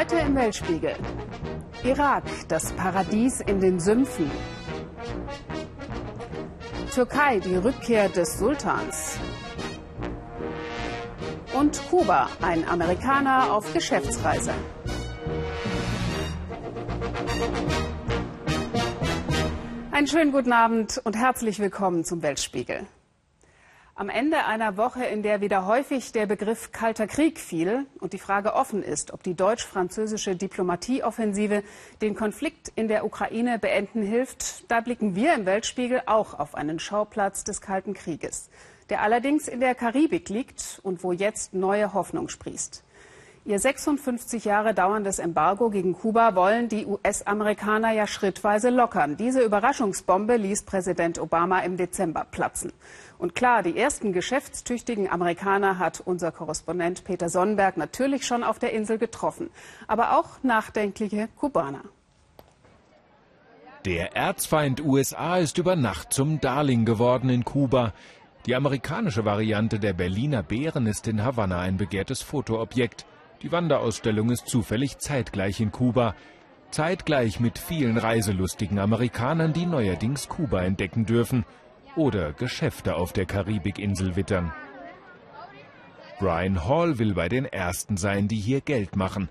[0.00, 0.94] Heute im Weltspiegel.
[1.84, 4.30] Irak, das Paradies in den Sümpfen.
[6.94, 9.18] Türkei, die Rückkehr des Sultans.
[11.52, 14.54] Und Kuba, ein Amerikaner auf Geschäftsreise.
[19.90, 22.86] Einen schönen guten Abend und herzlich willkommen zum Weltspiegel.
[24.00, 28.18] Am Ende einer Woche, in der wieder häufig der Begriff Kalter Krieg fiel und die
[28.18, 31.62] Frage offen ist, ob die deutsch-französische Diplomatieoffensive
[32.00, 36.78] den Konflikt in der Ukraine beenden hilft, da blicken wir im Weltspiegel auch auf einen
[36.78, 38.48] Schauplatz des Kalten Krieges,
[38.88, 42.82] der allerdings in der Karibik liegt und wo jetzt neue Hoffnung sprießt.
[43.46, 49.16] Ihr 56 Jahre dauerndes Embargo gegen Kuba wollen die US-Amerikaner ja schrittweise lockern.
[49.16, 52.70] Diese Überraschungsbombe ließ Präsident Obama im Dezember platzen.
[53.20, 58.72] Und klar, die ersten geschäftstüchtigen Amerikaner hat unser Korrespondent Peter Sonnenberg natürlich schon auf der
[58.72, 59.50] Insel getroffen.
[59.86, 61.82] Aber auch nachdenkliche Kubaner.
[63.84, 67.92] Der Erzfeind USA ist über Nacht zum Darling geworden in Kuba.
[68.46, 73.04] Die amerikanische Variante der Berliner Bären ist in Havanna ein begehrtes Fotoobjekt.
[73.42, 76.14] Die Wanderausstellung ist zufällig zeitgleich in Kuba.
[76.70, 81.44] Zeitgleich mit vielen reiselustigen Amerikanern, die neuerdings Kuba entdecken dürfen
[82.00, 84.52] oder Geschäfte auf der Karibikinsel wittern.
[86.18, 89.28] Brian Hall will bei den Ersten sein, die hier Geld machen.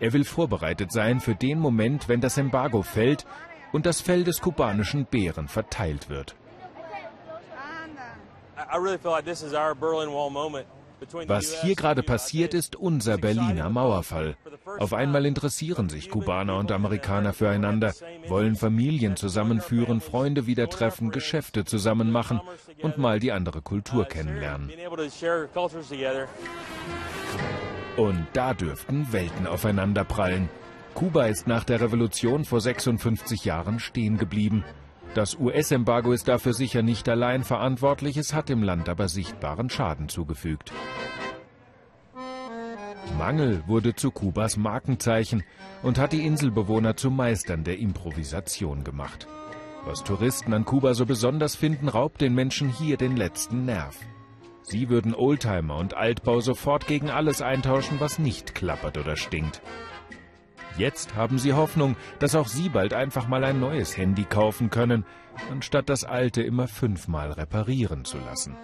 [0.00, 3.26] Er will vorbereitet sein für den Moment, wenn das Embargo fällt
[3.72, 6.34] und das Fell des kubanischen Bären verteilt wird.
[8.56, 10.66] I really feel like this Berlin Wall moment.
[11.26, 14.36] Was hier gerade passiert, ist unser Berliner Mauerfall.
[14.78, 17.94] Auf einmal interessieren sich Kubaner und Amerikaner füreinander,
[18.28, 22.40] wollen Familien zusammenführen, Freunde wieder treffen, Geschäfte zusammen machen
[22.82, 24.70] und mal die andere Kultur kennenlernen.
[27.96, 30.48] Und da dürften Welten aufeinanderprallen.
[30.94, 34.64] Kuba ist nach der Revolution vor 56 Jahren stehen geblieben.
[35.18, 40.08] Das US-Embargo ist dafür sicher nicht allein verantwortlich, es hat dem Land aber sichtbaren Schaden
[40.08, 40.72] zugefügt.
[43.18, 45.42] Mangel wurde zu Kubas Markenzeichen
[45.82, 49.26] und hat die Inselbewohner zu Meistern der Improvisation gemacht.
[49.84, 53.98] Was Touristen an Kuba so besonders finden, raubt den Menschen hier den letzten Nerv.
[54.62, 59.62] Sie würden Oldtimer und Altbau sofort gegen alles eintauschen, was nicht klappert oder stinkt.
[60.78, 65.04] Jetzt haben sie Hoffnung, dass auch sie bald einfach mal ein neues Handy kaufen können,
[65.50, 68.56] anstatt das alte immer fünfmal reparieren zu lassen.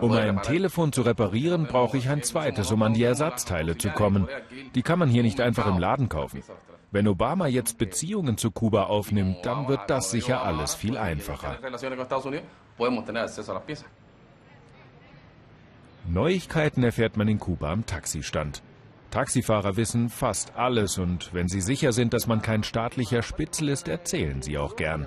[0.00, 4.28] Um ein Telefon zu reparieren, brauche ich ein zweites, um an die Ersatzteile zu kommen.
[4.74, 6.42] Die kann man hier nicht einfach im Laden kaufen.
[6.90, 11.58] Wenn Obama jetzt Beziehungen zu Kuba aufnimmt, dann wird das sicher alles viel einfacher.
[16.08, 18.62] Neuigkeiten erfährt man in Kuba am Taxistand.
[19.10, 23.88] Taxifahrer wissen fast alles und wenn sie sicher sind, dass man kein staatlicher Spitzel ist,
[23.88, 25.06] erzählen sie auch gern.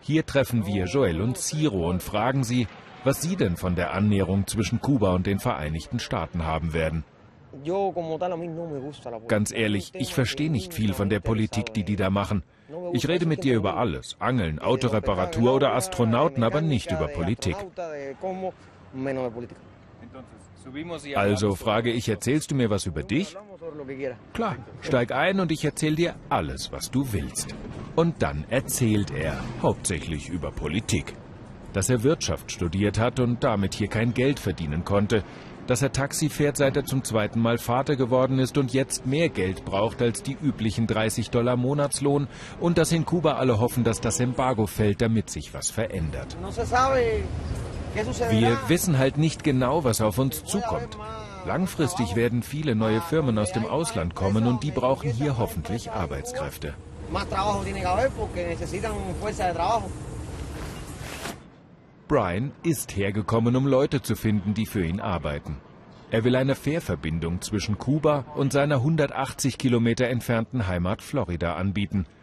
[0.00, 2.66] Hier treffen wir Joel und Ciro und fragen sie,
[3.04, 7.04] was sie denn von der Annäherung zwischen Kuba und den Vereinigten Staaten haben werden.
[9.28, 12.42] Ganz ehrlich, ich verstehe nicht viel von der Politik, die die da machen.
[12.94, 17.56] Ich rede mit dir über alles, Angeln, Autoreparatur oder Astronauten, aber nicht über Politik.
[21.16, 23.36] Also frage ich, erzählst du mir was über dich?
[24.32, 27.54] Klar, steig ein und ich erzähle dir alles, was du willst.
[27.96, 31.14] Und dann erzählt er, hauptsächlich über Politik.
[31.72, 35.24] Dass er Wirtschaft studiert hat und damit hier kein Geld verdienen konnte.
[35.66, 39.28] Dass er Taxi fährt, seit er zum zweiten Mal Vater geworden ist und jetzt mehr
[39.28, 42.28] Geld braucht als die üblichen 30 Dollar Monatslohn.
[42.60, 46.36] Und dass in Kuba alle hoffen, dass das Embargo fällt, damit sich was verändert.
[47.94, 50.96] Wir wissen halt nicht genau, was auf uns zukommt.
[51.46, 56.74] Langfristig werden viele neue Firmen aus dem Ausland kommen und die brauchen hier hoffentlich Arbeitskräfte.
[62.08, 65.58] Brian ist hergekommen, um Leute zu finden, die für ihn arbeiten.
[66.10, 72.06] Er will eine Fährverbindung zwischen Kuba und seiner 180 Kilometer entfernten Heimat Florida anbieten–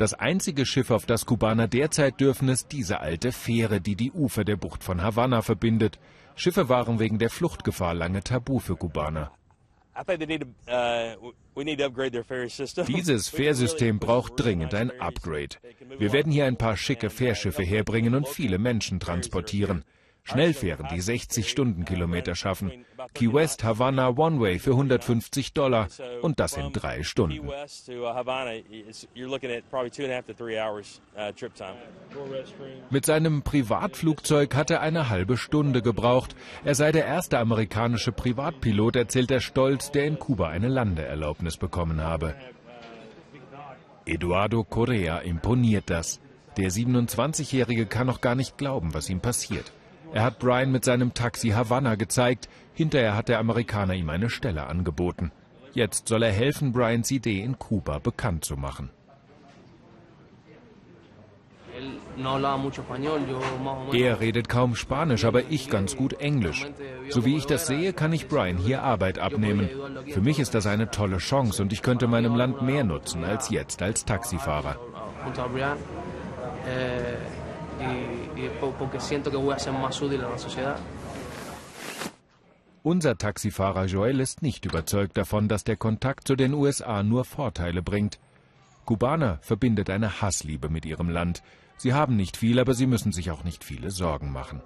[0.00, 4.44] das einzige Schiff, auf das Kubaner derzeit dürfen, ist diese alte Fähre, die die Ufer
[4.44, 5.98] der Bucht von Havanna verbindet.
[6.36, 9.30] Schiffe waren wegen der Fluchtgefahr lange tabu für Kubaner.
[9.96, 11.32] Uh,
[12.88, 15.56] Dieses Fährsystem braucht dringend ein Upgrade.
[15.98, 19.84] Wir werden hier ein paar schicke Fährschiffe herbringen und viele Menschen transportieren.
[20.26, 22.72] Schnellfähren, die 60 Stundenkilometer schaffen.
[23.12, 25.88] Key West, Havanna, One-Way für 150 Dollar
[26.22, 27.46] und das in drei Stunden.
[32.90, 36.34] Mit seinem Privatflugzeug hat er eine halbe Stunde gebraucht.
[36.64, 42.00] Er sei der erste amerikanische Privatpilot, erzählt er stolz, der in Kuba eine Landeerlaubnis bekommen
[42.00, 42.34] habe.
[44.06, 46.20] Eduardo Correa imponiert das.
[46.56, 49.72] Der 27-Jährige kann noch gar nicht glauben, was ihm passiert.
[50.14, 52.48] Er hat Brian mit seinem Taxi Havanna gezeigt.
[52.72, 55.32] Hinterher hat der Amerikaner ihm eine Stelle angeboten.
[55.72, 58.90] Jetzt soll er helfen, Brians Idee in Kuba bekannt zu machen.
[63.92, 66.64] Er redet kaum Spanisch, aber ich ganz gut Englisch.
[67.08, 69.68] So wie ich das sehe, kann ich Brian hier Arbeit abnehmen.
[70.10, 73.50] Für mich ist das eine tolle Chance und ich könnte meinem Land mehr nutzen als
[73.50, 74.78] jetzt als Taxifahrer
[77.84, 80.76] y, y porque siento que voy a ser más útil a la sociedad.
[82.82, 87.82] Unser Taxifahrer Joel ist nicht überzeugt davon, dass der Kontakt zu den USA nur Vorteile
[87.82, 88.18] bringt.
[88.84, 91.42] Kubaner verbindet eine Hassliebe mit ihrem Land.
[91.78, 94.60] Sie haben nicht viel, aber sie müssen sich auch nicht viele Sorgen machen.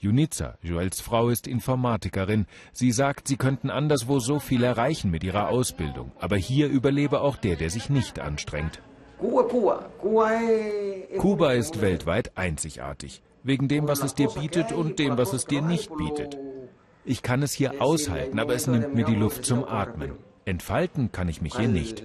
[0.00, 2.46] Junica, Joels Frau, ist Informatikerin.
[2.72, 6.10] Sie sagt, sie könnten anderswo so viel erreichen mit ihrer Ausbildung.
[6.18, 8.82] Aber hier überlebe auch der, der sich nicht anstrengt.
[11.18, 15.62] Kuba ist weltweit einzigartig, wegen dem, was es dir bietet und dem, was es dir
[15.62, 16.36] nicht bietet.
[17.04, 20.12] Ich kann es hier aushalten, aber es nimmt mir die Luft zum Atmen.
[20.44, 22.02] Entfalten kann ich mich hier nicht.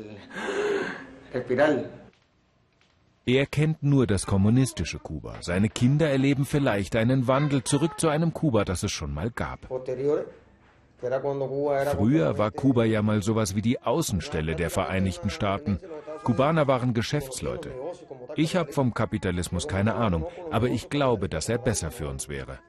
[3.25, 5.36] Er kennt nur das kommunistische Kuba.
[5.42, 9.68] Seine Kinder erleben vielleicht einen Wandel zurück zu einem Kuba, das es schon mal gab.
[11.00, 15.80] Früher war Kuba ja mal sowas wie die Außenstelle der Vereinigten Staaten.
[16.24, 17.72] Kubaner waren Geschäftsleute.
[18.36, 22.60] Ich habe vom Kapitalismus keine Ahnung, aber ich glaube, dass er besser für uns wäre.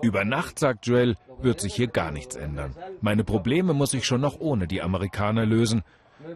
[0.00, 2.74] Über Nacht, sagt Joel, wird sich hier gar nichts ändern.
[3.00, 5.82] Meine Probleme muss ich schon noch ohne die Amerikaner lösen.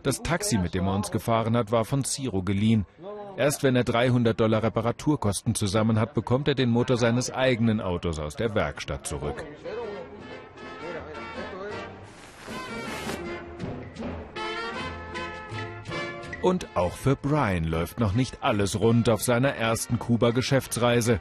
[0.03, 2.87] Das Taxi, mit dem er uns gefahren hat, war von Ciro geliehen.
[3.37, 8.19] Erst wenn er 300 Dollar Reparaturkosten zusammen hat, bekommt er den Motor seines eigenen Autos
[8.19, 9.45] aus der Werkstatt zurück.
[16.43, 21.21] Und auch für Brian läuft noch nicht alles rund auf seiner ersten Kuba-Geschäftsreise.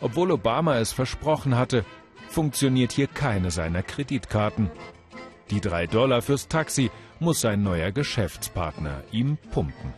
[0.00, 1.84] Obwohl Obama es versprochen hatte,
[2.28, 4.70] funktioniert hier keine seiner Kreditkarten.
[5.50, 9.94] Die drei Dollar fürs Taxi muss sein neuer Geschäftspartner ihm pumpen.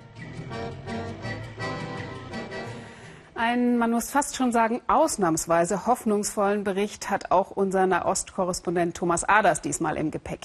[3.42, 9.62] Ein, man muss fast schon sagen, ausnahmsweise hoffnungsvollen Bericht hat auch unser Nahostkorrespondent Thomas Aders
[9.62, 10.40] diesmal im Gepäck.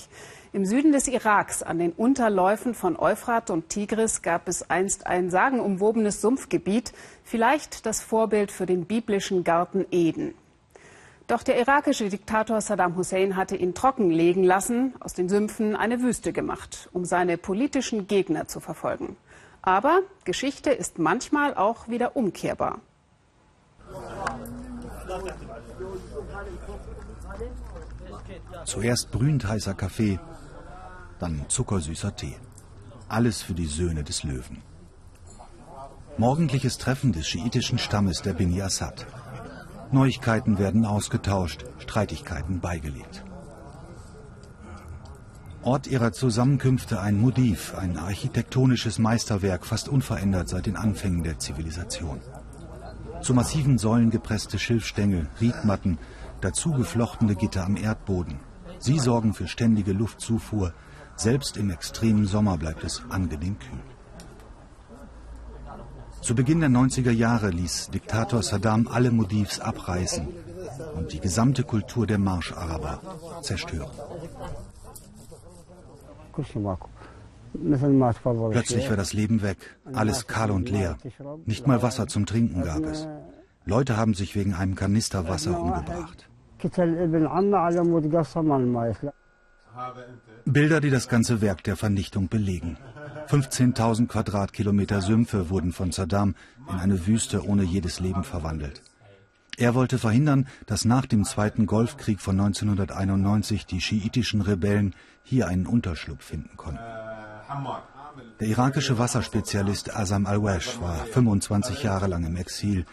[0.54, 5.30] Im Süden des Iraks, an den Unterläufen von Euphrat und Tigris, gab es einst ein
[5.30, 6.94] sagenumwobenes Sumpfgebiet,
[7.26, 10.34] vielleicht das Vorbild für den biblischen Garten Eden.
[11.28, 16.32] Doch der irakische Diktator Saddam Hussein hatte ihn trockenlegen lassen, aus den Sümpfen eine Wüste
[16.32, 19.18] gemacht, um seine politischen Gegner zu verfolgen.
[19.66, 22.80] Aber Geschichte ist manchmal auch wieder umkehrbar.
[28.66, 30.20] Zuerst brühend heißer Kaffee,
[31.20, 32.36] dann zuckersüßer Tee.
[33.10, 34.62] Alles für die Söhne des Löwen.
[36.18, 39.06] Morgendliches Treffen des schiitischen Stammes der Bini Assad.
[39.92, 43.24] Neuigkeiten werden ausgetauscht, Streitigkeiten beigelegt.
[45.66, 52.22] Ort ihrer Zusammenkünfte ein Modiv, ein architektonisches Meisterwerk, fast unverändert seit den Anfängen der Zivilisation.
[53.24, 55.98] Zu massiven Säulen gepresste Schilfstängel, Riedmatten,
[56.40, 58.40] dazu geflochtene Gitter am Erdboden.
[58.78, 60.72] Sie sorgen für ständige Luftzufuhr,
[61.16, 63.80] selbst im extremen Sommer bleibt es angenehm kühl.
[66.22, 70.28] Zu Beginn der 90er Jahre ließ Diktator Saddam alle Modivs abreißen
[70.96, 73.02] und die gesamte Kultur der Marscharaber
[73.42, 73.90] zerstören.
[78.52, 80.98] Plötzlich war das Leben weg, alles kahl und leer.
[81.46, 83.08] Nicht mal Wasser zum Trinken gab es.
[83.66, 86.30] Leute haben sich wegen einem Kanister Wasser umgebracht.
[90.46, 92.78] Bilder, die das ganze Werk der Vernichtung belegen.
[93.28, 96.36] 15.000 Quadratkilometer Sümpfe wurden von Saddam
[96.72, 98.82] in eine Wüste ohne jedes Leben verwandelt.
[99.58, 105.66] Er wollte verhindern, dass nach dem Zweiten Golfkrieg von 1991 die schiitischen Rebellen hier einen
[105.66, 106.84] Unterschlupf finden konnten.
[108.40, 112.86] Der irakische Wasserspezialist Azam al-Wash war 25 Jahre lang im Exil.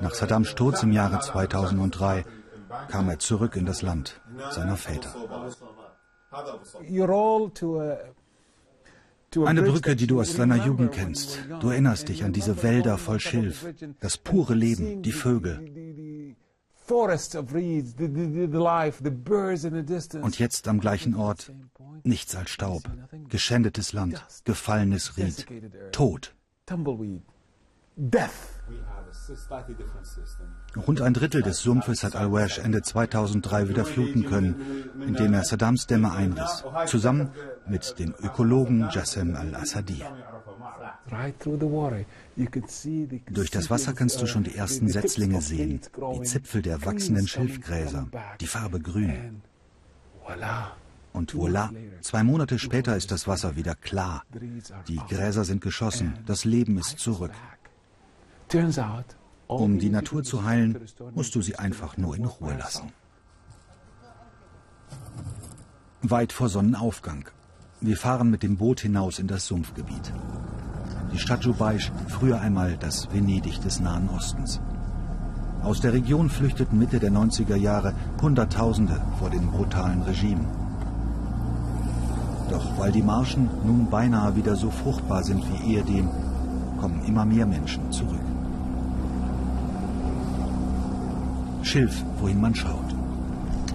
[0.00, 2.24] Nach Saddams Sturz im Jahre 2003
[2.88, 5.14] kam er zurück in das Land seiner Väter.
[9.44, 11.40] Eine Brücke, die du aus deiner Jugend kennst.
[11.60, 13.66] Du erinnerst dich an diese Wälder voll Schilf,
[14.00, 15.83] das pure Leben, die Vögel.
[20.22, 21.52] Und jetzt am gleichen Ort
[22.02, 22.82] nichts als Staub,
[23.28, 25.46] geschändetes Land, gefallenes Ried,
[25.92, 26.34] Tod.
[30.86, 35.86] Rund ein Drittel des Sumpfes hat Al-Wash Ende 2003 wieder fluten können, indem er Saddams
[35.86, 37.30] Dämme einriss, zusammen
[37.66, 40.02] mit dem Ökologen Jassem al-Assadi.
[43.30, 45.80] Durch das Wasser kannst du schon die ersten Setzlinge sehen,
[46.14, 48.08] die Zipfel der wachsenden Schilfgräser,
[48.40, 49.42] die Farbe grün.
[51.12, 54.24] Und voilà, zwei Monate später ist das Wasser wieder klar.
[54.88, 57.30] Die Gräser sind geschossen, das Leben ist zurück.
[59.46, 60.78] Um die Natur zu heilen,
[61.14, 62.92] musst du sie einfach nur in Ruhe lassen.
[66.02, 67.28] Weit vor Sonnenaufgang.
[67.80, 70.12] Wir fahren mit dem Boot hinaus in das Sumpfgebiet.
[71.12, 74.60] Die Stadt Jubaisch, früher einmal das Venedig des Nahen Ostens.
[75.62, 80.44] Aus der Region flüchteten Mitte der 90er Jahre Hunderttausende vor dem brutalen Regime.
[82.50, 86.10] Doch weil die Marschen nun beinahe wieder so fruchtbar sind wie ehedem,
[86.80, 88.33] kommen immer mehr Menschen zurück.
[91.64, 92.94] Schilf, wohin man schaut.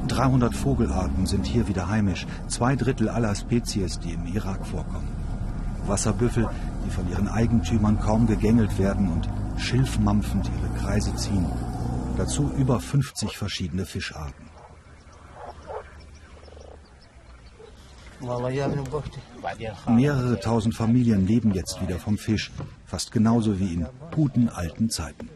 [0.07, 5.09] 300 Vogelarten sind hier wieder heimisch, zwei Drittel aller Spezies, die im Irak vorkommen.
[5.87, 6.49] Wasserbüffel,
[6.85, 9.29] die von ihren Eigentümern kaum gegängelt werden und
[9.59, 11.45] schilfmampfend ihre Kreise ziehen.
[12.17, 14.49] Dazu über 50 verschiedene Fischarten.
[19.87, 22.51] Mehrere tausend Familien leben jetzt wieder vom Fisch,
[22.85, 25.29] fast genauso wie in guten alten Zeiten.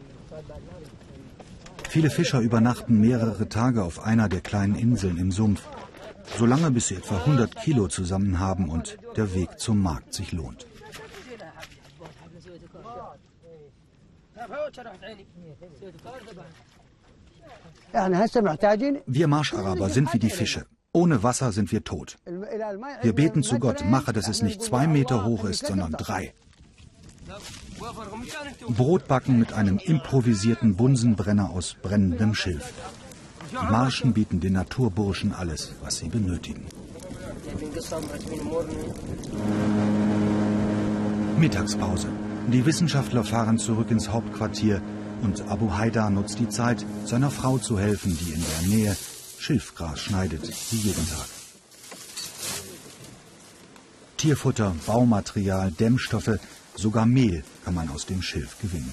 [1.94, 5.62] Viele Fischer übernachten mehrere Tage auf einer der kleinen Inseln im Sumpf,
[6.40, 10.66] solange bis sie etwa 100 Kilo zusammen haben und der Weg zum Markt sich lohnt.
[19.06, 20.66] Wir Marscharaber sind wie die Fische.
[20.94, 22.18] Ohne Wasser sind wir tot.
[23.04, 26.34] Wir beten zu Gott, mache, dass es nicht zwei Meter hoch ist, sondern drei.
[28.70, 32.74] Brot backen mit einem improvisierten Bunsenbrenner aus brennendem Schilf.
[33.52, 36.66] Die Marschen bieten den Naturburschen alles, was sie benötigen.
[41.38, 42.08] Mittagspause.
[42.48, 44.82] Die Wissenschaftler fahren zurück ins Hauptquartier
[45.22, 48.98] und Abu Haidar nutzt die Zeit, seiner Frau zu helfen, die in der Nähe
[49.40, 51.28] Schilfgras schneidet, wie jeden Tag.
[54.18, 56.40] Tierfutter, Baumaterial, Dämmstoffe,
[56.76, 58.92] Sogar Mehl kann man aus dem Schilf gewinnen.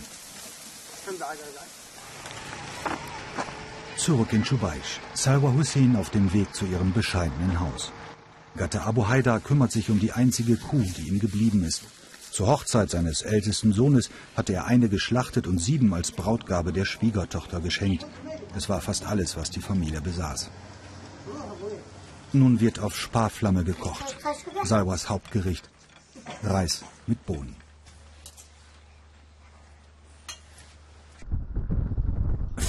[3.97, 5.01] Zurück in Chubaish.
[5.15, 7.93] Salwa Hussein auf dem Weg zu ihrem bescheidenen Haus.
[8.57, 11.83] Gatte Abu Haidar kümmert sich um die einzige Kuh, die ihm geblieben ist.
[12.31, 17.61] Zur Hochzeit seines ältesten Sohnes hatte er eine geschlachtet und sieben als Brautgabe der Schwiegertochter
[17.61, 18.07] geschenkt.
[18.57, 20.51] Es war fast alles, was die Familie besaß.
[22.33, 24.17] Nun wird auf Sparflamme gekocht.
[24.65, 25.69] Salwas Hauptgericht.
[26.45, 27.57] Reis mit Bohnen.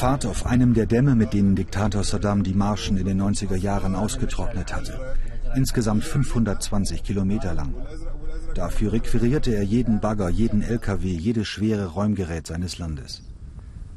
[0.01, 3.93] Fahrt auf einem der Dämme, mit denen Diktator Saddam die Marschen in den 90er Jahren
[3.93, 4.99] ausgetrocknet hatte.
[5.55, 7.75] Insgesamt 520 Kilometer lang.
[8.55, 13.21] Dafür requirierte er jeden Bagger, jeden LKW, jedes schwere Räumgerät seines Landes.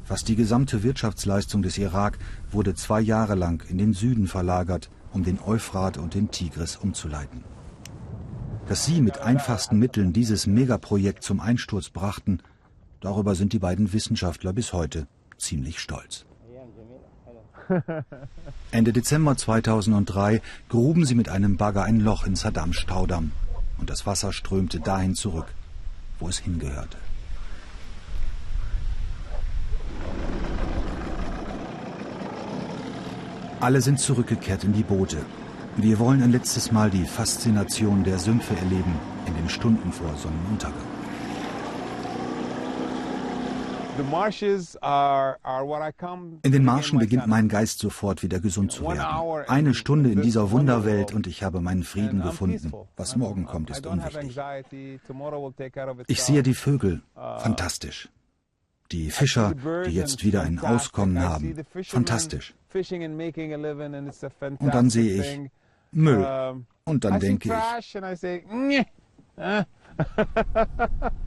[0.03, 2.19] Fast die gesamte Wirtschaftsleistung des Irak
[2.51, 7.43] wurde zwei Jahre lang in den Süden verlagert, um den Euphrat und den Tigris umzuleiten.
[8.67, 12.41] Dass sie mit einfachsten Mitteln dieses Megaprojekt zum Einsturz brachten,
[12.99, 16.25] darüber sind die beiden Wissenschaftler bis heute ziemlich stolz.
[18.71, 23.31] Ende Dezember 2003 gruben sie mit einem Bagger ein Loch in Saddams Staudamm
[23.77, 25.47] und das Wasser strömte dahin zurück,
[26.19, 26.97] wo es hingehörte.
[33.59, 35.17] Alle sind zurückgekehrt in die Boote.
[35.77, 38.93] Wir wollen ein letztes Mal die Faszination der Sümpfe erleben
[39.25, 40.84] in den Stunden vor Sonnenuntergang.
[46.43, 49.45] In den Marschen beginnt mein Geist sofort wieder gesund zu werden.
[49.47, 52.73] Eine Stunde in dieser Wunderwelt und ich habe meinen Frieden gefunden.
[52.97, 54.37] Was morgen kommt, ist unwichtig.
[56.07, 57.03] Ich sehe die Vögel.
[57.15, 58.09] Uh, Fantastisch.
[58.91, 59.53] Die Fischer,
[59.85, 61.55] die jetzt wieder ein Auskommen haben.
[61.83, 62.53] Fantastisch.
[62.73, 62.91] Und
[64.73, 65.39] dann sehe ich
[65.91, 66.65] Müll.
[66.83, 67.55] Und dann denke ich,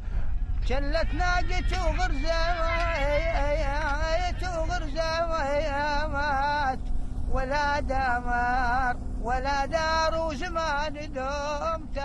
[0.70, 2.40] شلت ناقتي وغرزة
[4.60, 5.28] وغرزة
[6.08, 6.80] مات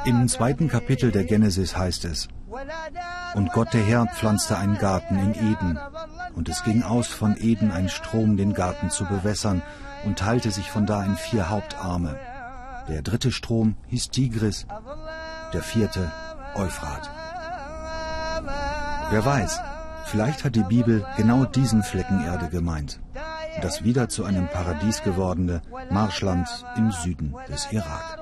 [0.04, 2.28] Im zweiten Kapitel der Genesis heißt es,
[3.34, 5.78] und Gott der Herr pflanzte einen Garten in Eden,
[6.36, 9.62] und es ging aus von Eden ein Strom, den Garten zu bewässern,
[10.04, 12.16] und teilte sich von da in vier Hauptarme.
[12.88, 14.66] Der dritte Strom hieß Tigris,
[15.52, 16.12] der vierte
[16.54, 17.10] Euphrat.
[19.13, 19.61] Wer weiß,
[20.05, 22.99] vielleicht hat die Bibel genau diesen Flecken Erde gemeint.
[23.61, 28.17] Das wieder zu einem Paradies gewordene Marschland im Süden des Irak.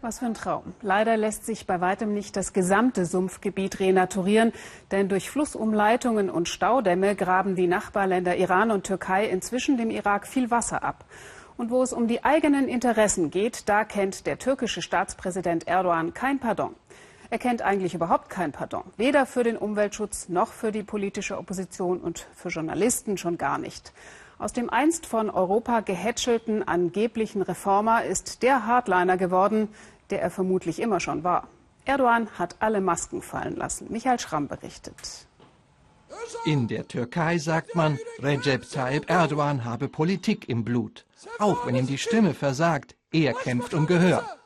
[0.00, 0.74] Was für ein Traum.
[0.82, 4.52] Leider lässt sich bei weitem nicht das gesamte Sumpfgebiet renaturieren,
[4.90, 10.50] denn durch Flussumleitungen und Staudämme graben die Nachbarländer Iran und Türkei inzwischen dem Irak viel
[10.50, 11.04] Wasser ab.
[11.56, 16.40] Und wo es um die eigenen Interessen geht, da kennt der türkische Staatspräsident Erdogan kein
[16.40, 16.74] Pardon.
[17.32, 22.00] Er kennt eigentlich überhaupt kein Pardon, weder für den Umweltschutz noch für die politische Opposition
[22.00, 23.92] und für Journalisten schon gar nicht.
[24.38, 29.68] Aus dem einst von Europa gehätschelten angeblichen Reformer ist der Hardliner geworden,
[30.10, 31.46] der er vermutlich immer schon war.
[31.84, 33.86] Erdogan hat alle Masken fallen lassen.
[33.90, 35.26] Michael Schramm berichtet.
[36.44, 41.06] In der Türkei sagt man, Recep Tayyip Erdogan habe Politik im Blut.
[41.38, 44.39] Auch wenn ihm die Stimme versagt, er kämpft um Gehör.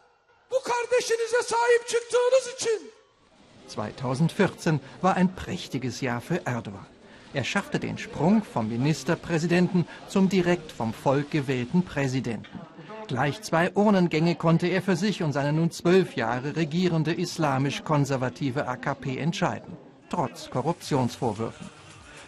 [3.68, 6.86] 2014 war ein prächtiges Jahr für Erdogan.
[7.32, 12.60] Er schaffte den Sprung vom Ministerpräsidenten zum direkt vom Volk gewählten Präsidenten.
[13.08, 19.18] Gleich zwei Urnengänge konnte er für sich und seine nun zwölf Jahre regierende islamisch-konservative AKP
[19.18, 19.76] entscheiden,
[20.08, 21.68] trotz Korruptionsvorwürfen.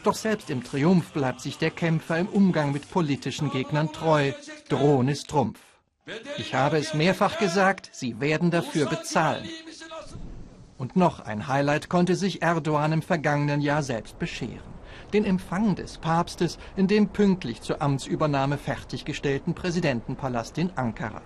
[0.02, 4.32] Doch selbst im Triumph bleibt sich der Kämpfer im Umgang mit politischen Gegnern treu.
[4.68, 5.58] Drohen ist Trumpf.
[6.38, 9.48] Ich habe es mehrfach gesagt, sie werden dafür bezahlen.
[10.78, 14.76] Und noch ein Highlight konnte sich Erdogan im vergangenen Jahr selbst bescheren.
[15.12, 21.22] Den Empfang des Papstes in dem pünktlich zur Amtsübernahme fertiggestellten Präsidentenpalast in Ankara.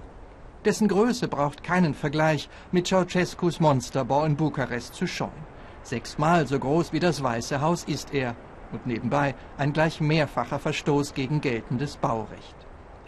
[0.64, 5.44] Dessen Größe braucht keinen Vergleich mit Ceausescus Monsterbau in Bukarest zu scheuen.
[5.82, 8.34] Sechsmal so groß wie das Weiße Haus ist er
[8.72, 12.59] und nebenbei ein gleich mehrfacher Verstoß gegen geltendes Baurecht.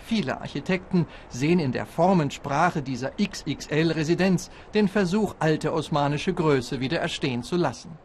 [0.06, 7.42] Viele Architekten sehen in der Formensprache dieser XXL-Residenz den Versuch, alte osmanische Größe wieder erstehen
[7.42, 7.99] zu lassen.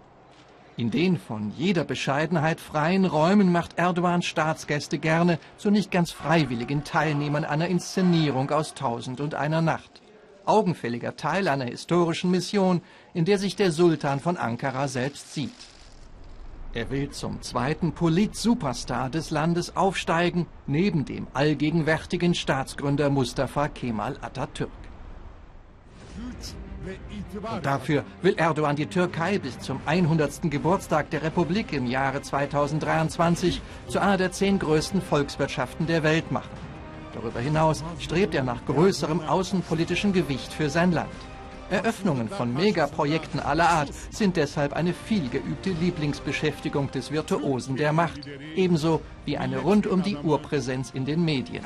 [0.77, 6.83] In den von jeder Bescheidenheit freien Räumen macht Erdogan Staatsgäste gerne zu nicht ganz freiwilligen
[6.83, 10.03] Teilnehmern einer Inszenierung aus Tausend und einer Nacht.
[10.45, 12.81] Augenfälliger Teil einer historischen Mission,
[13.15, 15.51] in der sich der Sultan von Ankara selbst sieht.
[16.73, 24.69] Er will zum zweiten Polit-Superstar des Landes aufsteigen, neben dem allgegenwärtigen Staatsgründer Mustafa Kemal Atatürk.
[26.17, 30.43] Und dafür will Erdogan die Türkei bis zum 100.
[30.43, 36.49] Geburtstag der Republik im Jahre 2023 zu einer der zehn größten Volkswirtschaften der Welt machen.
[37.13, 41.09] Darüber hinaus strebt er nach größerem außenpolitischen Gewicht für sein Land.
[41.69, 48.21] Eröffnungen von Megaprojekten aller Art sind deshalb eine vielgeübte Lieblingsbeschäftigung des Virtuosen der Macht,
[48.55, 51.65] ebenso wie eine rund um die Uhr Präsenz in den Medien.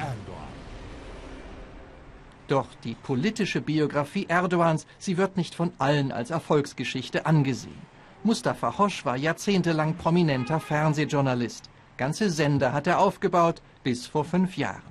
[2.47, 7.79] Doch die politische Biografie Erdogans, sie wird nicht von allen als Erfolgsgeschichte angesehen.
[8.23, 11.69] Mustafa Hosch war jahrzehntelang prominenter Fernsehjournalist.
[11.97, 14.81] Ganze Sender hat er aufgebaut, bis vor fünf Jahren.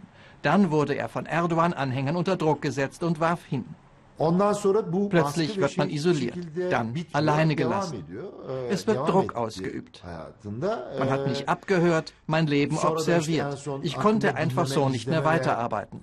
[0.43, 3.65] Dann wurde er von Erdogan-Anhängern unter Druck gesetzt und warf hin.
[5.09, 6.37] Plötzlich wird man isoliert,
[6.71, 8.05] dann alleine gelassen.
[8.69, 10.03] Es wird Druck ausgeübt.
[10.45, 13.67] Man hat mich abgehört, mein Leben observiert.
[13.83, 16.03] Ich konnte einfach so nicht mehr weiterarbeiten.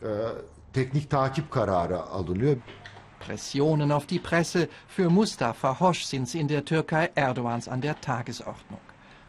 [3.19, 4.67] Pressionen auf die Presse.
[4.87, 8.79] Für Mustafa Hosch sind sie in der Türkei Erdogans an der Tagesordnung.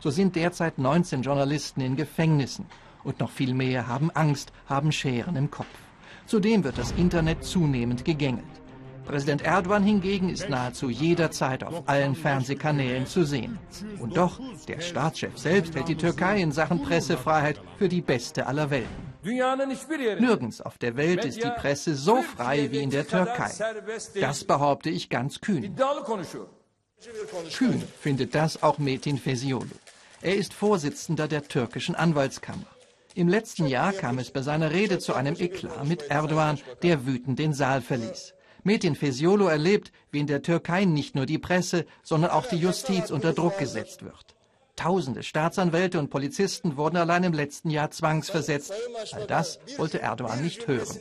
[0.00, 2.66] So sind derzeit 19 Journalisten in Gefängnissen.
[3.04, 5.66] Und noch viel mehr haben Angst, haben Scheren im Kopf.
[6.26, 8.44] Zudem wird das Internet zunehmend gegängelt.
[9.08, 13.58] Präsident Erdogan hingegen ist nahezu jederzeit auf allen Fernsehkanälen zu sehen.
[13.98, 18.68] Und doch, der Staatschef selbst hält die Türkei in Sachen Pressefreiheit für die beste aller
[18.68, 19.08] Welten.
[19.22, 23.50] Nirgends auf der Welt ist die Presse so frei wie in der Türkei.
[24.20, 25.74] Das behaupte ich ganz kühn.
[27.56, 29.66] Kühn findet das auch Metin Fesiolu.
[30.20, 32.66] Er ist Vorsitzender der türkischen Anwaltskammer.
[33.14, 37.38] Im letzten Jahr kam es bei seiner Rede zu einem Eklat mit Erdogan, der wütend
[37.38, 38.34] den Saal verließ.
[38.64, 43.10] Metin Fesiolo erlebt, wie in der Türkei nicht nur die Presse, sondern auch die Justiz
[43.10, 44.34] unter Druck gesetzt wird.
[44.76, 48.72] Tausende Staatsanwälte und Polizisten wurden allein im letzten Jahr zwangsversetzt.
[49.12, 50.96] All das wollte Erdogan nicht hören.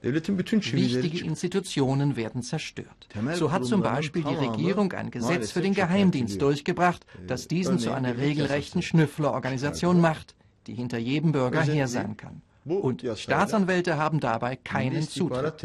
[0.00, 3.08] Wichtige Institutionen werden zerstört.
[3.34, 7.90] So hat zum Beispiel die Regierung ein Gesetz für den Geheimdienst durchgebracht, das diesen zu
[7.92, 10.36] einer regelrechten Schnüfflerorganisation macht,
[10.68, 12.42] die hinter jedem Bürger her sein kann.
[12.76, 15.62] Und Staatsanwälte haben dabei keinen Zutritt.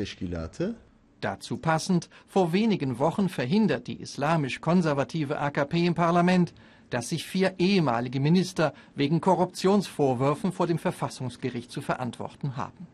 [1.21, 6.53] Dazu passend, vor wenigen Wochen verhindert die islamisch-konservative AKP im Parlament,
[6.89, 12.87] dass sich vier ehemalige Minister wegen Korruptionsvorwürfen vor dem Verfassungsgericht zu verantworten haben.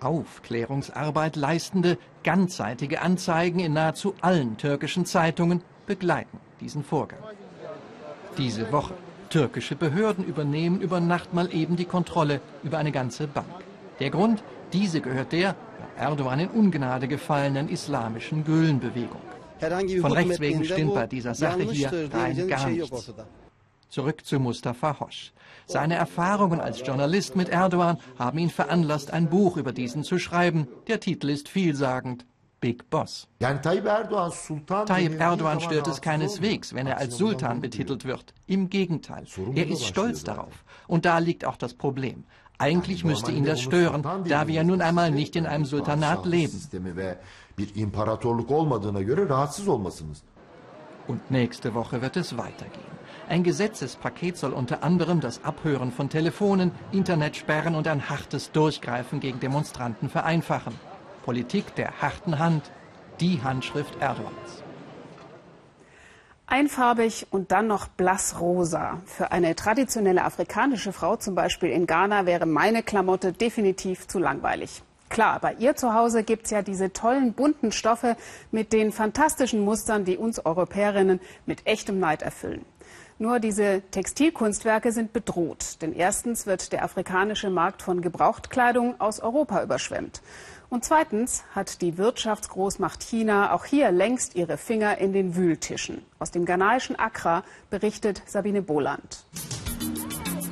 [0.00, 7.20] Aufklärungsarbeit leistende, ganzseitige Anzeigen in nahezu allen türkischen Zeitungen begleiten diesen Vorgang.
[8.36, 8.94] Diese Woche.
[9.32, 13.46] Türkische Behörden übernehmen über Nacht mal eben die Kontrolle über eine ganze Bank.
[13.98, 15.56] Der Grund, diese gehört der
[15.96, 19.22] Erdogan in Ungnade gefallenen islamischen Gülenbewegung.
[20.02, 23.10] Von rechts wegen stimmt bei dieser Sache hier rein gar nichts.
[23.88, 25.32] Zurück zu Mustafa Hosch.
[25.64, 30.68] Seine Erfahrungen als Journalist mit Erdogan haben ihn veranlasst, ein Buch über diesen zu schreiben.
[30.88, 32.26] Der Titel ist vielsagend.
[32.62, 33.28] Big Boss.
[33.40, 33.84] Tayyip
[35.20, 38.32] Erdogan stört es keineswegs, wenn er als Sultan betitelt wird.
[38.46, 40.64] Im Gegenteil, er ist stolz darauf.
[40.86, 42.24] Und da liegt auch das Problem.
[42.58, 46.62] Eigentlich müsste ihn das stören, da wir ja nun einmal nicht in einem Sultanat leben.
[51.08, 52.92] Und nächste Woche wird es weitergehen.
[53.28, 59.40] Ein Gesetzespaket soll unter anderem das Abhören von Telefonen, Internetsperren und ein hartes Durchgreifen gegen
[59.40, 60.91] Demonstranten vereinfachen.
[61.24, 62.70] Politik der harten Hand,
[63.20, 64.62] die Handschrift Erdogans.
[66.46, 69.00] Einfarbig und dann noch blassrosa.
[69.06, 74.82] Für eine traditionelle afrikanische Frau, zum Beispiel in Ghana, wäre meine Klamotte definitiv zu langweilig.
[75.08, 78.16] Klar, bei ihr zu Hause gibt es ja diese tollen bunten Stoffe
[78.50, 82.64] mit den fantastischen Mustern, die uns Europäerinnen mit echtem Neid erfüllen.
[83.18, 89.62] Nur diese Textilkunstwerke sind bedroht, denn erstens wird der afrikanische Markt von Gebrauchtkleidung aus Europa
[89.62, 90.22] überschwemmt.
[90.72, 96.02] Und zweitens hat die Wirtschaftsgroßmacht China auch hier längst ihre Finger in den Wühltischen.
[96.18, 99.26] Aus dem ghanaischen Accra berichtet Sabine Boland.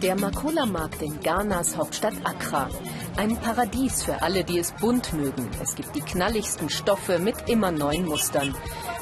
[0.02, 2.68] Der Makula-Markt in Ghanas Hauptstadt Accra.
[3.16, 5.48] Ein Paradies für alle, die es bunt mögen.
[5.62, 8.54] Es gibt die knalligsten Stoffe mit immer neuen Mustern.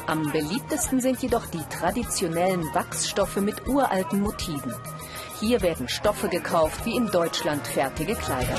[0.07, 4.73] Am beliebtesten sind jedoch die traditionellen Wachsstoffe mit uralten Motiven.
[5.39, 8.55] Hier werden Stoffe gekauft wie in Deutschland fertige Kleider.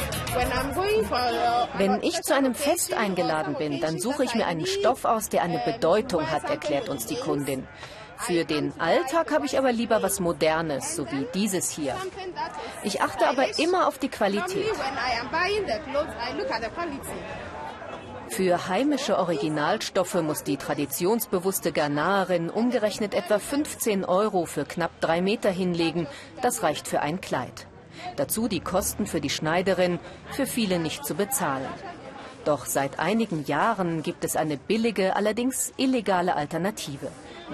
[1.76, 5.42] Wenn ich zu einem Fest eingeladen bin, dann suche ich mir einen Stoff aus, der
[5.42, 7.68] eine Bedeutung hat, erklärt uns die Kundin.
[8.16, 11.96] Für den Alltag habe ich aber lieber was Modernes, so wie dieses hier.
[12.82, 14.72] Ich achte aber immer auf die Qualität.
[18.30, 25.50] Für heimische Originalstoffe muss die traditionsbewusste Ghanaerin umgerechnet etwa 15 Euro für knapp drei Meter
[25.50, 26.06] hinlegen.
[26.40, 27.66] Das reicht für ein Kleid.
[28.16, 29.98] Dazu die Kosten für die Schneiderin,
[30.30, 31.68] für viele nicht zu bezahlen.
[32.44, 37.08] Doch seit einigen Jahren gibt es eine billige, allerdings illegale Alternative.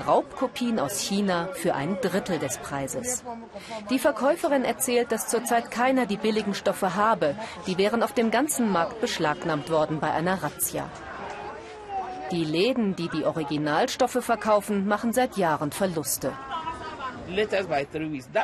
[0.05, 3.25] Raubkopien aus China für ein Drittel des Preises.
[3.91, 7.35] Die Verkäuferin erzählt, dass zurzeit keiner die billigen Stoffe habe.
[7.67, 10.89] Die wären auf dem ganzen Markt beschlagnahmt worden bei einer Razzia.
[12.33, 16.33] Die Läden, die die Originalstoffe verkaufen, machen seit Jahren Verluste.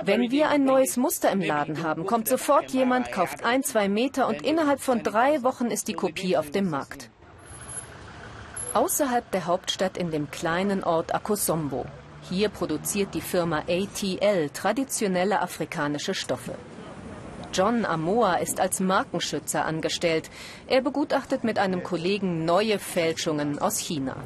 [0.04, 4.26] Wenn wir ein neues Muster im Laden haben, kommt sofort jemand, kauft ein, zwei Meter
[4.26, 7.10] und innerhalb von drei Wochen ist die Kopie auf dem Markt.
[8.74, 11.84] Außerhalb der Hauptstadt in dem kleinen Ort Akosombo.
[12.22, 16.54] Hier produziert die Firma ATL traditionelle afrikanische Stoffe.
[17.52, 20.30] John Amoa ist als Markenschützer angestellt.
[20.68, 24.16] Er begutachtet mit einem Kollegen neue Fälschungen aus China.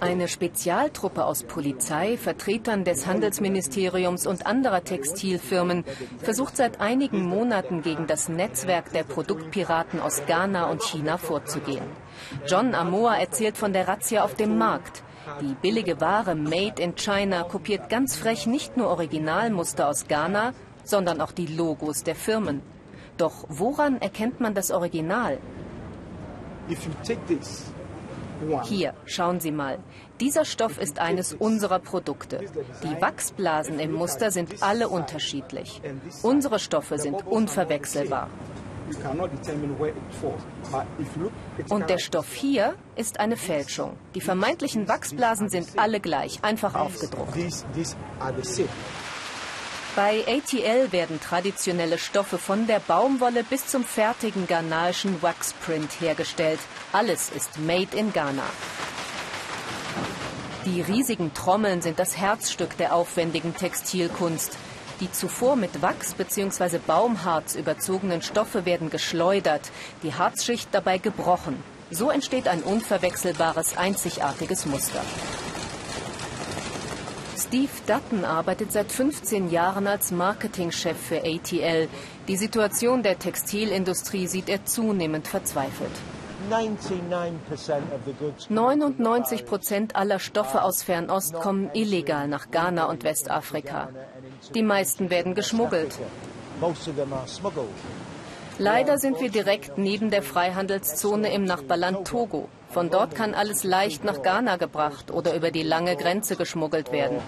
[0.00, 5.84] Eine Spezialtruppe aus Polizei, Vertretern des Handelsministeriums und anderer Textilfirmen
[6.22, 11.84] versucht seit einigen Monaten gegen das Netzwerk der Produktpiraten aus Ghana und China vorzugehen.
[12.46, 15.02] John Amoa erzählt von der Razzia auf dem Markt.
[15.40, 20.52] Die billige Ware Made in China kopiert ganz frech nicht nur Originalmuster aus Ghana,
[20.84, 22.62] sondern auch die Logos der Firmen.
[23.16, 25.38] Doch woran erkennt man das Original?
[26.70, 27.72] If you take this
[28.64, 29.78] hier, schauen Sie mal.
[30.20, 32.40] Dieser Stoff ist eines unserer Produkte.
[32.82, 35.80] Die Wachsblasen im Muster sind alle unterschiedlich.
[36.22, 38.28] Unsere Stoffe sind unverwechselbar.
[41.68, 43.96] Und der Stoff hier ist eine Fälschung.
[44.14, 47.36] Die vermeintlichen Wachsblasen sind alle gleich, einfach aufgedruckt.
[49.98, 56.60] Bei ATL werden traditionelle Stoffe von der Baumwolle bis zum fertigen ghanaischen Waxprint hergestellt.
[56.92, 58.44] Alles ist made in Ghana.
[60.66, 64.56] Die riesigen Trommeln sind das Herzstück der aufwendigen Textilkunst.
[65.00, 66.78] Die zuvor mit Wachs bzw.
[66.78, 69.72] Baumharz überzogenen Stoffe werden geschleudert,
[70.04, 71.60] die Harzschicht dabei gebrochen.
[71.90, 75.02] So entsteht ein unverwechselbares, einzigartiges Muster.
[77.38, 81.88] Steve Dutton arbeitet seit 15 Jahren als Marketingchef für ATL.
[82.26, 85.92] Die Situation der Textilindustrie sieht er zunehmend verzweifelt.
[88.48, 93.88] 99 Prozent aller Stoffe aus Fernost kommen illegal nach Ghana und Westafrika.
[94.54, 95.96] Die meisten werden geschmuggelt.
[98.60, 102.48] Leider sind wir direkt neben der Freihandelszone im Nachbarland Togo.
[102.70, 107.18] Von dort kann alles leicht nach Ghana gebracht oder über die lange Grenze geschmuggelt werden.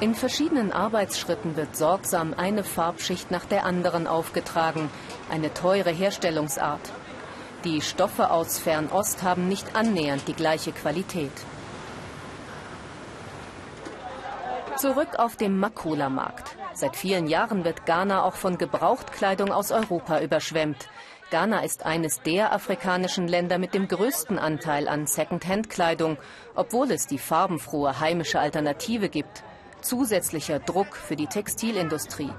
[0.00, 4.90] In verschiedenen Arbeitsschritten wird sorgsam eine Farbschicht nach der anderen aufgetragen.
[5.30, 6.90] Eine teure Herstellungsart.
[7.62, 11.32] Die Stoffe aus Fernost haben nicht annähernd die gleiche Qualität.
[14.78, 16.56] Zurück auf dem Makula-Markt.
[16.72, 20.88] Seit vielen Jahren wird Ghana auch von Gebrauchtkleidung aus Europa überschwemmt.
[21.32, 26.16] Ghana ist eines der afrikanischen Länder mit dem größten Anteil an Second-Hand-Kleidung,
[26.54, 29.42] obwohl es die farbenfrohe heimische Alternative gibt.
[29.80, 32.30] Zusätzlicher Druck für die Textilindustrie.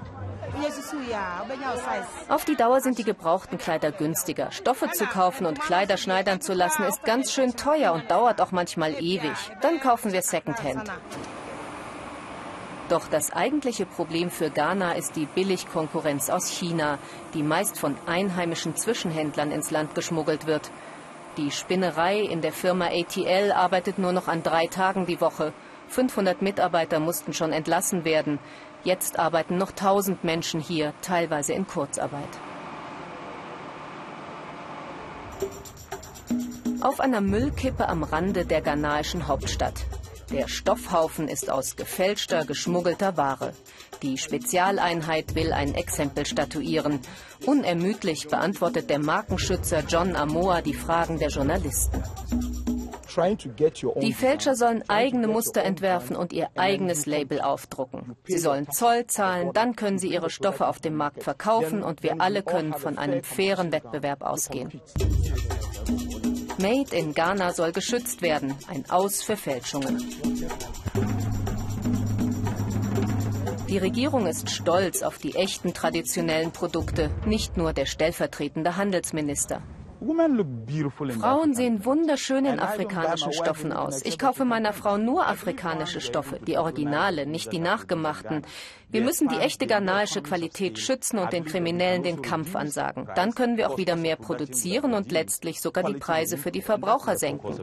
[2.28, 4.50] Auf die Dauer sind die gebrauchten Kleider günstiger.
[4.50, 8.50] Stoffe zu kaufen und Kleider schneidern zu lassen ist ganz schön teuer und dauert auch
[8.50, 9.36] manchmal ewig.
[9.60, 10.90] Dann kaufen wir Secondhand.
[12.90, 16.98] Doch das eigentliche Problem für Ghana ist die Billigkonkurrenz aus China,
[17.34, 20.72] die meist von einheimischen Zwischenhändlern ins Land geschmuggelt wird.
[21.36, 25.52] Die Spinnerei in der Firma ATL arbeitet nur noch an drei Tagen die Woche.
[25.86, 28.40] 500 Mitarbeiter mussten schon entlassen werden.
[28.82, 32.40] Jetzt arbeiten noch 1000 Menschen hier, teilweise in Kurzarbeit.
[36.80, 39.86] Auf einer Müllkippe am Rande der ghanaischen Hauptstadt.
[40.32, 43.52] Der Stoffhaufen ist aus gefälschter, geschmuggelter Ware.
[44.02, 47.00] Die Spezialeinheit will ein Exempel statuieren.
[47.46, 52.02] Unermüdlich beantwortet der Markenschützer John Amoa die Fragen der Journalisten.
[54.00, 58.16] Die Fälscher sollen eigene Muster entwerfen und ihr eigenes Label aufdrucken.
[58.24, 62.20] Sie sollen Zoll zahlen, dann können sie ihre Stoffe auf dem Markt verkaufen und wir
[62.20, 64.80] alle können von einem fairen Wettbewerb ausgehen.
[66.60, 68.54] Made in Ghana soll geschützt werden.
[68.68, 70.04] Ein Aus für Fälschungen.
[73.68, 79.62] Die Regierung ist stolz auf die echten traditionellen Produkte, nicht nur der stellvertretende Handelsminister.
[80.00, 84.02] Frauen sehen wunderschön in afrikanischen Stoffen aus.
[84.02, 88.42] Ich kaufe meiner Frau nur afrikanische Stoffe, die Originale, nicht die nachgemachten.
[88.88, 93.08] Wir müssen die echte ghanaische Qualität schützen und den Kriminellen den Kampf ansagen.
[93.14, 97.16] Dann können wir auch wieder mehr produzieren und letztlich sogar die Preise für die Verbraucher
[97.16, 97.54] senken.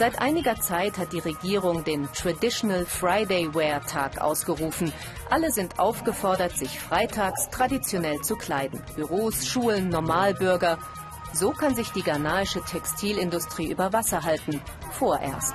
[0.00, 4.94] Seit einiger Zeit hat die Regierung den Traditional Friday Wear Tag ausgerufen.
[5.28, 8.80] Alle sind aufgefordert, sich freitags traditionell zu kleiden.
[8.96, 10.78] Büros, Schulen, Normalbürger.
[11.34, 14.62] So kann sich die ghanaische Textilindustrie über Wasser halten.
[14.92, 15.52] Vorerst.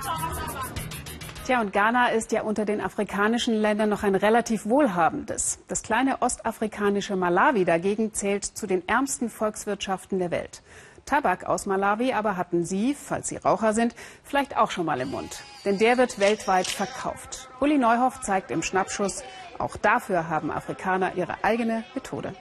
[1.44, 5.58] Tja, und Ghana ist ja unter den afrikanischen Ländern noch ein relativ wohlhabendes.
[5.66, 10.62] Das kleine ostafrikanische Malawi dagegen zählt zu den ärmsten Volkswirtschaften der Welt.
[11.06, 15.10] Tabak aus Malawi aber hatten Sie, falls Sie Raucher sind, vielleicht auch schon mal im
[15.10, 15.42] Mund.
[15.64, 17.48] Denn der wird weltweit verkauft.
[17.60, 19.22] Uli Neuhoff zeigt im Schnappschuss,
[19.58, 22.34] auch dafür haben Afrikaner ihre eigene Methode.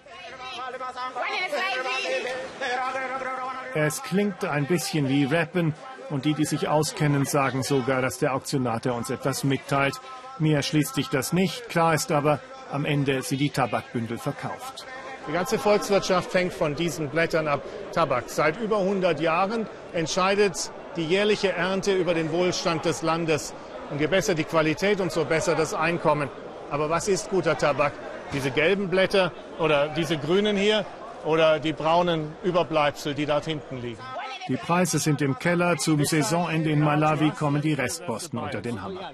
[3.75, 5.73] Es klingt ein bisschen wie Rappen
[6.09, 9.99] und die, die sich auskennen, sagen sogar, dass der Auktionator uns etwas mitteilt.
[10.39, 11.69] Mir erschließt sich das nicht.
[11.69, 12.39] Klar ist aber,
[12.71, 14.85] am Ende sind die Tabakbündel verkauft.
[15.27, 17.61] Die ganze Volkswirtschaft hängt von diesen Blättern ab
[17.91, 18.25] Tabak.
[18.27, 23.53] Seit über 100 Jahren entscheidet die jährliche Ernte über den Wohlstand des Landes.
[23.89, 26.29] Und je besser die Qualität, umso besser das Einkommen.
[26.69, 27.93] Aber was ist guter Tabak?
[28.33, 30.85] Diese gelben Blätter oder diese grünen hier
[31.23, 34.01] oder die braunen Überbleibsel, die dort hinten liegen?
[34.47, 35.77] Die Preise sind im Keller.
[35.77, 39.11] Zum Saisonende in Malawi kommen die Restposten unter den Hammer.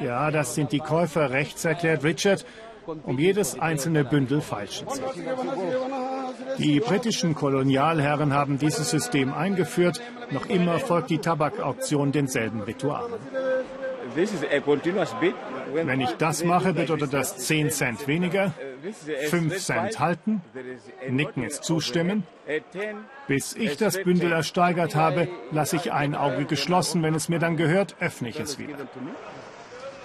[0.00, 2.44] Ja, das sind die Käufer rechts, erklärt Richard
[2.86, 5.02] um jedes einzelne Bündel feilschen zu
[6.58, 10.00] Die britischen Kolonialherren haben dieses System eingeführt.
[10.30, 13.12] Noch immer folgt die Tabakauktion denselben Ritualen.
[15.74, 18.54] Wenn ich das mache, bedeutet das 10 Cent weniger,
[19.28, 20.42] 5 Cent halten,
[21.08, 22.22] nicken ist zustimmen.
[23.26, 27.02] Bis ich das Bündel ersteigert habe, lasse ich ein Auge geschlossen.
[27.02, 28.74] Wenn es mir dann gehört, öffne ich es wieder.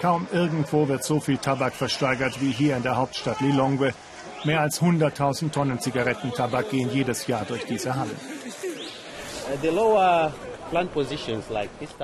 [0.01, 3.93] Kaum irgendwo wird so viel Tabak versteigert wie hier in der Hauptstadt Lilongwe.
[4.43, 8.15] Mehr als 100.000 Tonnen Zigarettentabak gehen jedes Jahr durch diese Halle.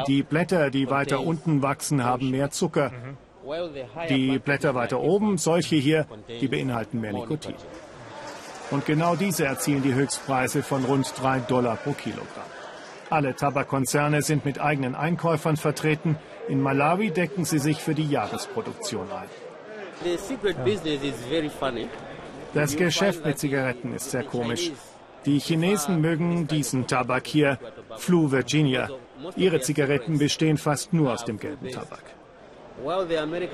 [0.07, 2.91] Die Blätter, die weiter unten wachsen, haben mehr Zucker.
[4.09, 7.55] Die Blätter weiter oben, solche hier, die beinhalten mehr Nikotin.
[8.69, 12.27] Und genau diese erzielen die Höchstpreise von rund 3 Dollar pro Kilogramm.
[13.09, 16.17] Alle Tabakkonzerne sind mit eigenen Einkäufern vertreten.
[16.47, 19.29] In Malawi decken sie sich für die Jahresproduktion ein.
[22.53, 24.71] Das Geschäft mit Zigaretten ist sehr komisch.
[25.25, 27.59] Die Chinesen mögen diesen Tabak hier,
[27.97, 28.89] Flu Virginia.
[29.35, 32.03] Ihre Zigaretten bestehen fast nur aus dem gelben Tabak.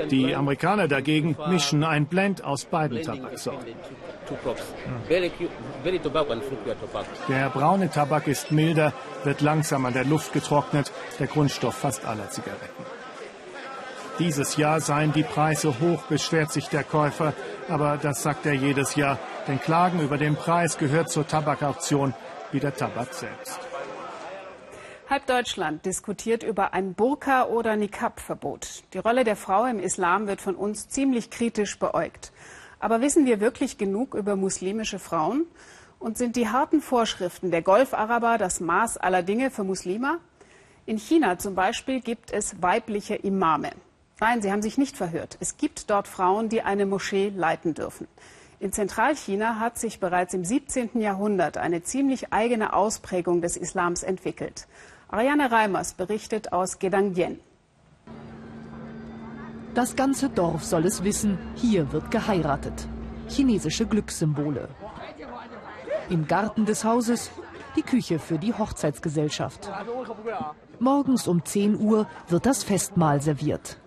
[0.10, 3.74] Die Amerikaner dagegen mischen ein Blend aus beiden Tabaksorten.
[7.30, 12.30] Der braune Tabak ist milder, wird langsam an der Luft getrocknet, der Grundstoff fast aller
[12.30, 12.86] Zigaretten.
[14.20, 17.34] Dieses Jahr seien die Preise hoch, beschwert sich der Käufer,
[17.68, 22.14] aber das sagt er jedes Jahr, denn Klagen über den Preis gehört zur Tabakauktion
[22.52, 23.60] wie der Tabak selbst.
[25.14, 28.84] Halb Deutschland diskutiert über ein Burka- oder Niqab-Verbot.
[28.94, 32.32] Die Rolle der Frau im Islam wird von uns ziemlich kritisch beäugt.
[32.80, 35.46] Aber wissen wir wirklich genug über muslimische Frauen?
[36.00, 40.18] Und sind die harten Vorschriften der Golfaraber das Maß aller Dinge für Muslime?
[40.88, 43.70] In China zum Beispiel gibt es weibliche Imame.
[44.20, 45.38] Nein, Sie haben sich nicht verhört.
[45.40, 48.08] Es gibt dort Frauen, die eine Moschee leiten dürfen.
[48.60, 51.00] In Zentralchina hat sich bereits im 17.
[51.02, 54.68] Jahrhundert eine ziemlich eigene Ausprägung des Islams entwickelt.
[55.14, 57.40] Ariane Reimers berichtet aus Gedangyen.
[59.76, 62.88] Das ganze Dorf soll es wissen, hier wird geheiratet.
[63.30, 64.70] Chinesische Glückssymbole.
[66.10, 67.30] Im Garten des Hauses
[67.76, 69.72] die Küche für die Hochzeitsgesellschaft.
[70.80, 73.78] Morgens um 10 Uhr wird das Festmahl serviert.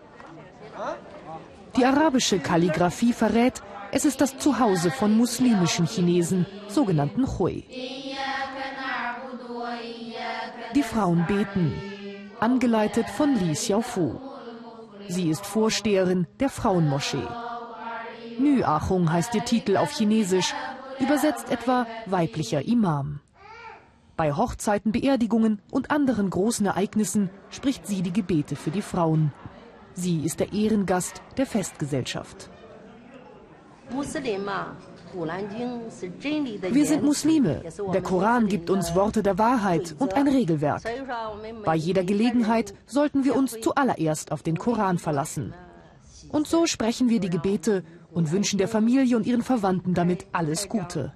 [1.76, 7.64] Die arabische Kalligraphie verrät, es ist das Zuhause von muslimischen Chinesen, sogenannten Hui.
[10.76, 11.72] Die Frauen beten,
[12.38, 14.20] angeleitet von Li Xiaofu.
[15.08, 17.26] Sie ist Vorsteherin der Frauenmoschee.
[18.38, 20.52] Nü Achung heißt ihr Titel auf Chinesisch,
[21.00, 23.20] übersetzt etwa weiblicher Imam.
[24.18, 29.32] Bei Hochzeiten, Beerdigungen und anderen großen Ereignissen spricht sie die Gebete für die Frauen.
[29.94, 32.50] Sie ist der Ehrengast der Festgesellschaft.
[36.70, 37.62] Wir sind Muslime.
[37.92, 40.82] Der Koran gibt uns Worte der Wahrheit und ein Regelwerk.
[41.64, 45.54] Bei jeder Gelegenheit sollten wir uns zuallererst auf den Koran verlassen.
[46.28, 50.68] Und so sprechen wir die Gebete und wünschen der Familie und ihren Verwandten damit alles
[50.68, 51.12] Gute.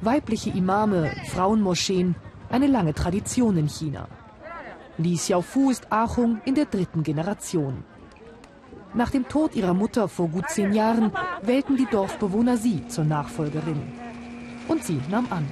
[0.00, 2.14] Weibliche Imame, Frauenmoscheen,
[2.50, 4.08] eine lange Tradition in China.
[4.96, 7.84] Li Xiaofu ist Achung in der dritten Generation.
[8.94, 11.10] Nach dem Tod ihrer Mutter vor gut zehn Jahren
[11.42, 13.82] wählten die Dorfbewohner sie zur Nachfolgerin.
[14.68, 15.46] Und sie nahm an.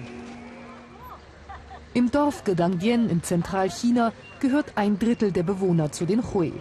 [1.93, 6.53] Im Dorf Gedangdien in Zentralchina gehört ein Drittel der Bewohner zu den Hui.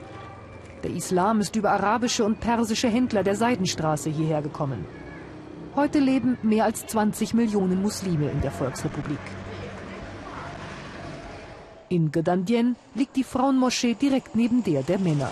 [0.83, 4.83] Der Islam ist über arabische und persische Händler der Seidenstraße hierher gekommen.
[5.75, 9.19] Heute leben mehr als 20 Millionen Muslime in der Volksrepublik.
[11.89, 15.31] In Gedandien liegt die Frauenmoschee direkt neben der der Männer.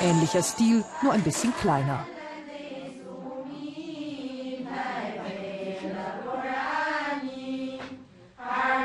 [0.00, 2.06] Ähnlicher Stil, nur ein bisschen kleiner.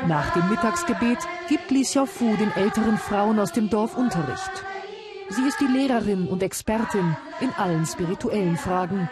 [0.06, 4.64] Nach dem Mittagsgebet gibt Li Xiaofu den älteren Frauen aus dem Dorf Unterricht.
[5.30, 9.10] Sie ist die Lehrerin und Expertin in allen spirituellen Fragen.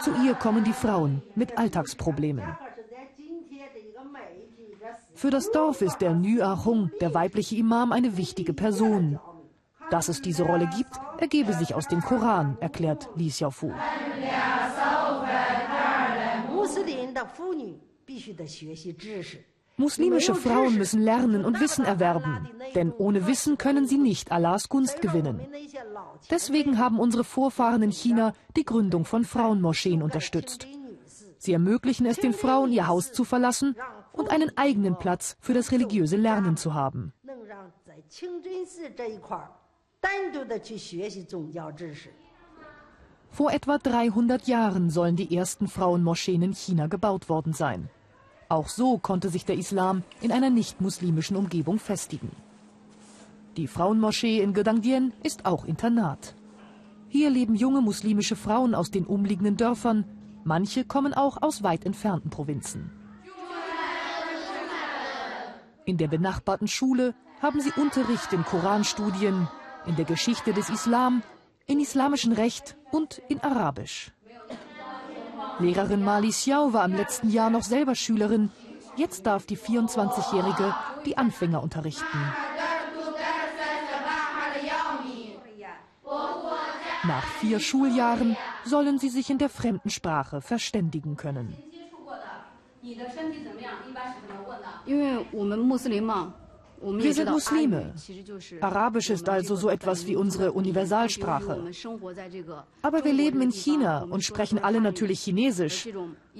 [0.00, 2.56] Zu ihr kommen die Frauen mit Alltagsproblemen.
[5.14, 9.18] Für das Dorf ist der Nü Ahung, der weibliche Imam, eine wichtige Person.
[9.90, 13.72] Dass es diese Rolle gibt, ergebe sich aus dem Koran, erklärt Li Xiaofu.
[19.78, 25.02] Muslimische Frauen müssen lernen und Wissen erwerben, denn ohne Wissen können sie nicht Allahs Gunst
[25.02, 25.40] gewinnen.
[26.30, 30.66] Deswegen haben unsere Vorfahren in China die Gründung von Frauenmoscheen unterstützt.
[31.38, 33.76] Sie ermöglichen es den Frauen, ihr Haus zu verlassen
[34.12, 37.12] und einen eigenen Platz für das religiöse Lernen zu haben.
[43.30, 47.90] Vor etwa 300 Jahren sollen die ersten Frauenmoscheen in China gebaut worden sein.
[48.48, 52.30] Auch so konnte sich der Islam in einer nicht-muslimischen Umgebung festigen.
[53.56, 56.34] Die Frauenmoschee in Gedangdien ist auch Internat.
[57.08, 60.04] Hier leben junge muslimische Frauen aus den umliegenden Dörfern.
[60.44, 62.92] Manche kommen auch aus weit entfernten Provinzen.
[65.84, 69.48] In der benachbarten Schule haben sie Unterricht in Koranstudien,
[69.86, 71.22] in der Geschichte des Islam,
[71.66, 74.12] in islamischem Recht und in Arabisch.
[75.58, 78.50] Lehrerin Mali Xiao war im letzten Jahr noch selber Schülerin.
[78.96, 80.74] Jetzt darf die 24-Jährige
[81.04, 82.18] die Anfänger unterrichten.
[87.04, 91.56] Nach vier Schuljahren sollen sie sich in der fremden Sprache verständigen können.
[96.82, 97.94] Wir sind Muslime.
[98.60, 101.64] Arabisch ist also so etwas wie unsere Universalsprache.
[102.82, 105.88] Aber wir leben in China und sprechen alle natürlich Chinesisch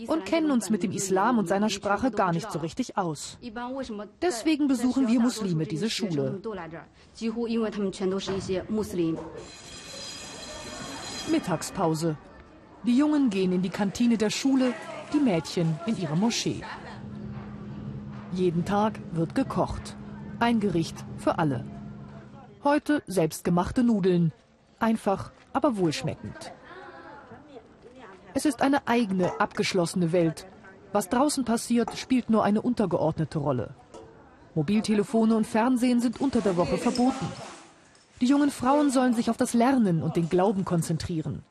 [0.06, 3.38] und kennen uns mit dem Islam und seiner Sprache gar nicht so richtig aus.
[4.20, 6.40] Deswegen besuchen wir Muslime diese Schule.
[11.30, 12.16] Mittagspause.
[12.84, 14.72] Die Jungen gehen in die Kantine der Schule,
[15.12, 16.62] die Mädchen in ihre Moschee.
[18.32, 19.96] Jeden Tag wird gekocht.
[20.38, 21.64] Ein Gericht für alle.
[22.62, 24.32] Heute selbstgemachte Nudeln.
[24.78, 26.52] Einfach, aber wohlschmeckend.
[28.34, 30.46] Es ist eine eigene, abgeschlossene Welt.
[30.92, 33.74] Was draußen passiert, spielt nur eine untergeordnete Rolle.
[34.54, 37.26] Mobiltelefone und Fernsehen sind unter der Woche verboten.
[38.20, 41.44] Die jungen Frauen sollen sich auf das Lernen und den Glauben konzentrieren.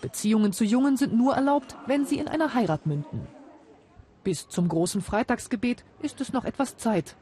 [0.00, 3.26] Beziehungen zu Jungen sind nur erlaubt, wenn sie in einer Heirat münden.
[4.24, 7.16] Bis zum großen Freitagsgebet ist es noch etwas Zeit,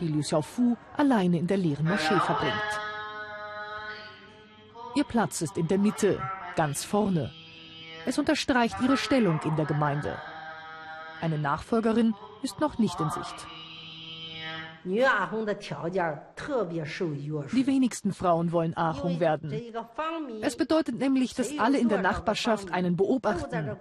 [0.00, 2.80] die Liu Xiaofu alleine in der leeren Moschee verbringt.
[4.94, 6.20] Ihr Platz ist in der Mitte,
[6.56, 7.30] ganz vorne.
[8.06, 10.16] Es unterstreicht ihre Stellung in der Gemeinde.
[11.20, 13.46] Eine Nachfolgerin ist noch nicht in Sicht.
[14.84, 15.00] Die
[17.66, 19.52] wenigsten Frauen wollen Ahung werden.
[20.42, 23.76] Es bedeutet nämlich, dass alle in der Nachbarschaft einen beobachten.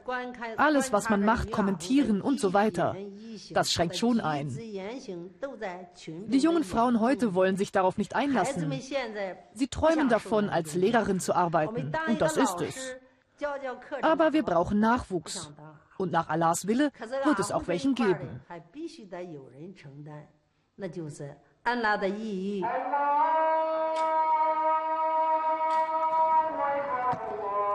[0.57, 2.95] Alles, was man macht, kommentieren und so weiter.
[3.51, 4.49] Das schränkt schon ein.
[6.27, 8.71] Die jungen Frauen heute wollen sich darauf nicht einlassen.
[9.53, 11.91] Sie träumen davon, als Lehrerin zu arbeiten.
[12.07, 12.95] Und das ist es.
[14.01, 15.51] Aber wir brauchen Nachwuchs.
[15.97, 16.91] Und nach Allahs Wille
[17.23, 18.41] wird es auch welchen geben.
[20.76, 22.64] 那就是安拉的意义。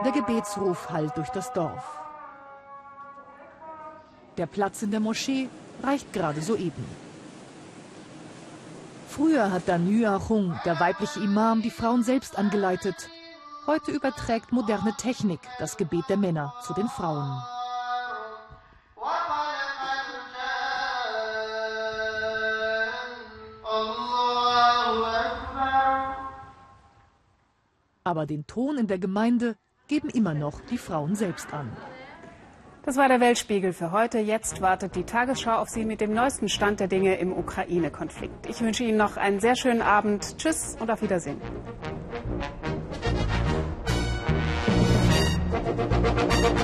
[0.04, 1.84] Der Gebetsruf hallt durch das Dorf.
[4.38, 5.50] Der Platz in der Moschee
[5.84, 6.86] reicht gerade soeben.
[9.08, 13.10] Früher hat dann Yuachung, der weibliche Imam, die Frauen selbst angeleitet.
[13.66, 17.42] Heute überträgt moderne Technik das Gebet der Männer zu den Frauen.
[28.05, 29.57] Aber den Ton in der Gemeinde
[29.89, 31.71] geben immer noch die Frauen selbst an.
[32.85, 34.19] Das war der Weltspiegel für heute.
[34.19, 38.47] Jetzt wartet die Tagesschau auf Sie mit dem neuesten Stand der Dinge im Ukraine-Konflikt.
[38.49, 40.37] Ich wünsche Ihnen noch einen sehr schönen Abend.
[40.39, 41.41] Tschüss und auf Wiedersehen.
[45.63, 46.62] Thank you.